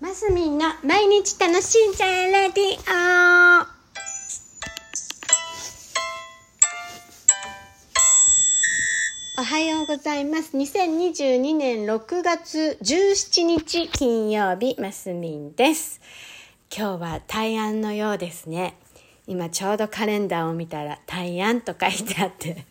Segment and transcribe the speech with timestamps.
[0.00, 3.66] マスミンの毎日楽しんじゃえレディオ
[9.40, 10.56] おはようございます。
[10.56, 16.00] 2022年6月17日金曜日、マスミンです。
[16.72, 18.76] 今日は大安のようですね。
[19.26, 22.64] 今ちょうどカレンダーを見たら大安と書いてあって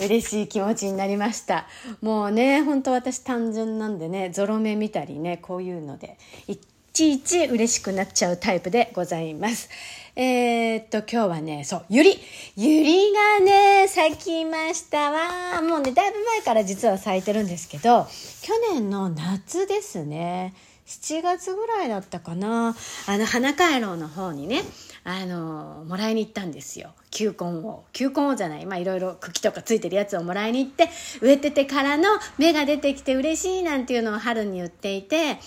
[0.00, 1.66] 嬉しい気持ちになりました。
[2.00, 6.56] もうね本当私単純なんでねゾロ目見たりねこういうのでい
[6.92, 9.68] ちいち嬉しくなっちゃうタイプでございます。
[10.16, 12.18] えー、っと今日はねそうゆり
[12.56, 15.62] ゆりがね咲きましたわ。
[15.62, 18.06] もうねだいぶ前から実は咲いてるんですけど
[18.42, 20.54] 去年の夏ですね。
[20.86, 22.74] 7月ぐらいだったかな。
[23.06, 24.62] あの花回廊の方にね
[25.10, 26.90] あのもらいに行ったんですよ。
[27.10, 27.84] 球根を。
[27.94, 28.66] 球根をじゃない。
[28.66, 30.90] まあいろいろ茎とかついてるやつをもらいに行って
[31.22, 32.04] 植えててからの
[32.36, 35.38] 芽が出てきて嬉しいなんていうのを春に言っていて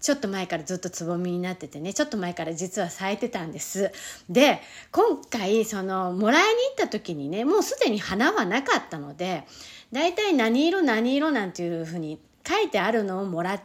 [0.00, 3.90] ちょっと前からずっとつぼみになっててねちょっと前から実は咲いてたんです。
[4.28, 4.60] で
[4.92, 9.42] 今回そのもらいに行った時にねもうすでに花はなかったので
[9.90, 13.64] だいたい何色何色なんていうふうに書いてあるのをもらって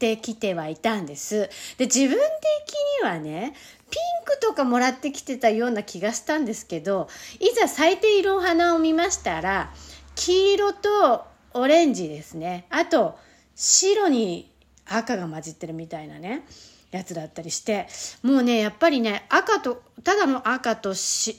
[0.00, 1.50] てきてはいたんです。
[1.76, 2.18] で自分的
[3.02, 3.54] にはね
[3.90, 9.72] ピンクとかもらってきてたような気がしたんですけどいざ咲いているお花を見ましたら
[10.14, 12.66] 黄色とオレンジですね。
[12.70, 13.18] あと
[13.54, 14.50] 白に
[14.86, 16.44] 赤が混じってるみたいなね
[16.90, 17.86] やつだったりして
[18.22, 20.94] もうねやっぱりね赤とただの赤と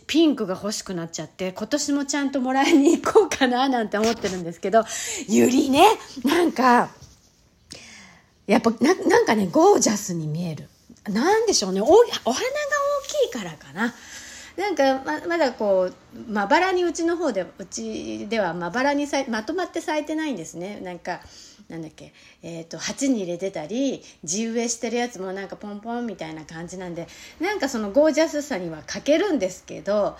[0.07, 4.85] ピンクが欲しくなっちゃって今年もちゃんともらいに行こうかななんて思ってるんですけど
[5.27, 5.85] ゆりね
[6.23, 6.89] なんか
[8.47, 10.67] やっぱななんかねゴージャスに見える。
[11.09, 11.81] なんでしょうね。
[11.81, 12.33] おお花が大
[13.27, 13.93] きいからかな。
[14.57, 20.79] なんかままだこうまばらにうちの方でうちではまばらにさまとまって咲いてないんですね。
[20.81, 21.21] なんか
[21.69, 27.07] なんだっけ、えーと、鉢に入れてたり地植えしてるやつもなんかポンポンみたいな感じなんで
[27.39, 30.17] なんかそのゴージャスさには欠けるんですけど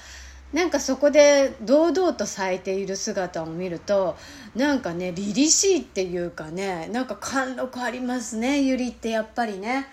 [0.53, 4.17] なんかそこで堂々と咲いている姿を見ると
[4.55, 9.87] なんかね凛々しいっていうかねなんか貫禄ありますねゆりってやっぱりね。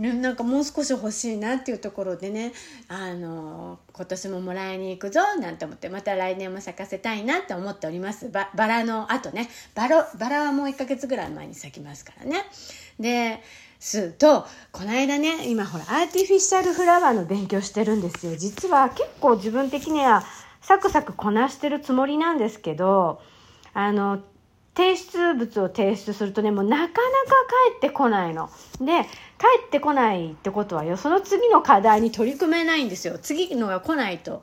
[0.00, 2.52] なんかもう少し欲しいなっていうところでね
[2.88, 8.30] あの今年ももらいに行くぞなんて思ってまた来年も咲かせたいなって思っております。
[8.30, 9.50] ババラのあとね。
[9.74, 12.44] バラバラはもう1ヶ月ぐらい前に咲きますからね。
[12.98, 13.42] で
[13.78, 18.36] すとこの間ね今ほらアーティフィシャルフラワーの勉強してるんですよ。
[18.36, 20.24] 実は結構自分的には
[20.62, 23.20] サクサクこなしてるつもりなんですけど
[23.74, 24.20] あの
[24.74, 26.94] 提出物を提出するとねもうなかなか
[27.68, 28.50] 返ってこないの。
[28.80, 29.02] で
[29.38, 34.42] 帰ってこないってことはよその次の課題に取り組めないんですよ次のが来ないと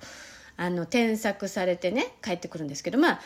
[0.57, 3.19] あの添削されてね帰ってくるんですけどまあ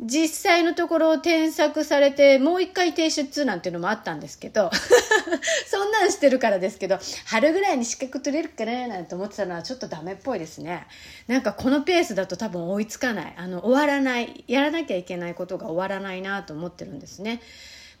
[0.00, 4.70] 実際のところを添削されてもう一回提出なんていうのもあったんですけど
[5.66, 10.86] そんなんしてるからですけど春ぐらいに資格取れるかななんて思ってたのはちょっとダメっぽいですね。
[11.28, 13.34] なんかこのペースだと多分追いつかない。
[13.36, 14.44] あの終わらない。
[14.48, 17.40] やらなきゃいけないことが終わらないなと思ってるんですね。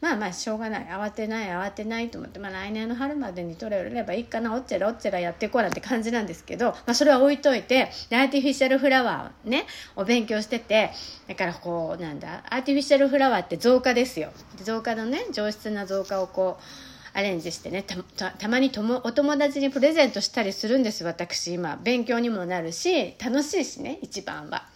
[0.04, 0.84] まあまあしょうがない。
[0.84, 9.64] 慌てない慌てないと思って、まあ、来年の春までに取れればいいかなおっちゃらおっちゃらやっていこうなんて感じなんですけど、まあ、それは置いといてアーティフィシャルフラワーね
[9.96, 10.90] お勉強してて
[11.26, 14.30] だからこうなんだアーティフィシャルフラワーって増加ですよ。
[14.62, 21.54] 増加のね上質な増加をこうアレンジしてねたたまにともお友達にプレゼントしたりするんです私。
[21.54, 24.66] 今勉強にもなるし楽しいしね一番は。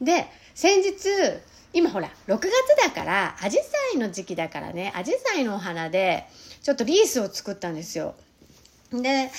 [0.00, 0.26] で
[0.56, 0.94] 先日
[1.74, 2.50] 今ほら6月
[2.82, 3.64] だからアジサ
[3.94, 4.92] イの時期だからね。
[4.94, 6.24] アジサイのお花で
[6.62, 8.14] ちょっとリースを作ったんですよ。
[8.92, 9.30] で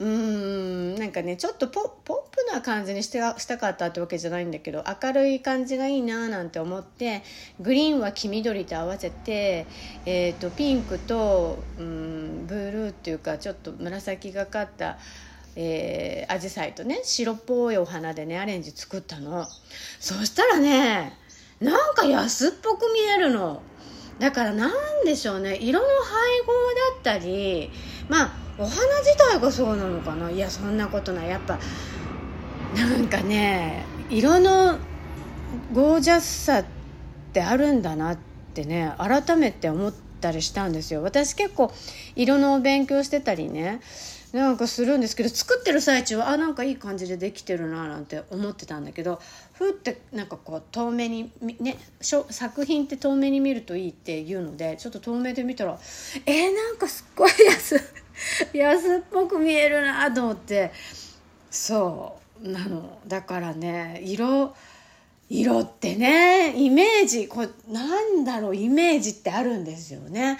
[0.00, 7.22] うーんなんかねちょっとポポップな感じにしてしたかったってわけじゃないんだけど明るい感じがいいななんて思って
[7.60, 9.66] グリーンは黄緑と合わせて、
[10.04, 14.98] えーと、ピンクとうんブルーっていうかちょっと紫がかった
[15.60, 19.44] えー、アジサイとね白っぽいお花でねアレンジ作ったの。
[19.98, 21.18] そしたらね
[21.60, 23.62] なんか安っぽく見えるの。
[24.18, 25.56] だからなんでしょうね。
[25.56, 25.94] 色の配
[26.40, 27.70] 合だったり
[28.08, 28.72] まあお花
[29.02, 30.30] 自体がそうなのかな。
[30.30, 31.28] いやそんなことない。
[31.28, 31.58] やっぱ
[32.76, 34.78] なんかね色の
[35.72, 36.64] ゴージャスさっ
[37.32, 38.18] てあるんだなっ
[38.54, 41.02] てね改めて思ったりしたんですよ。
[41.02, 41.72] 私結構
[42.16, 43.80] 色の勉強してたりね
[44.32, 49.20] なんかするんですけど作ってる最中はあなんかいい感じでできてるななんて思ってたんだけど
[49.54, 51.30] ふってなんかこう遠目に
[51.60, 55.78] ね作品って遠目に見るといいっていうのでちょっと遠目で見たら
[56.26, 57.80] えー、なんかすっごい安
[58.52, 60.72] 安っぽく見えるなと思って
[61.50, 64.54] そうなのだからね色
[65.30, 70.38] 色ってねイメージこれなんだろうイメージってあるんですよね。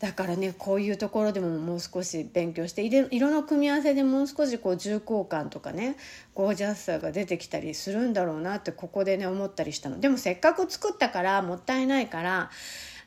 [0.00, 5.96] だからねこういうところでももう少し勉強して色の組み合わせでもう少しこう重厚感とかね
[6.34, 9.98] ゴージャスさが出てきたりするんだろうなってここでね思ったりしたの。
[9.98, 12.50] でもせっかく作ったからもったいないから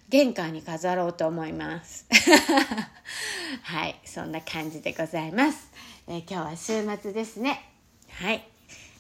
[0.10, 2.06] 玄関に飾ろうと思います。
[3.64, 5.70] はいそんな感じでございます、
[6.08, 7.70] えー、今日は週末ですね。
[8.10, 8.46] はい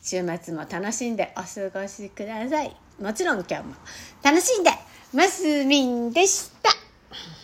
[0.01, 2.75] 週末も楽しんでお過ごしください。
[3.01, 3.75] もちろん今日も
[4.23, 4.71] 楽しんで
[5.13, 6.71] マスミンでした。